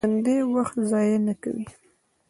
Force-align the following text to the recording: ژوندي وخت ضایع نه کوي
ژوندي 0.03 0.35
وخت 0.55 0.75
ضایع 0.91 1.17
نه 1.27 1.33
کوي 1.41 1.65